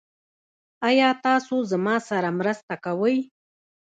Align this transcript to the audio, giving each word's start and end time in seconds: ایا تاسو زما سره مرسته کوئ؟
ایا 0.89 1.09
تاسو 1.25 1.55
زما 1.71 1.95
سره 2.09 2.29
مرسته 2.39 2.75
کوئ؟ 2.85 3.17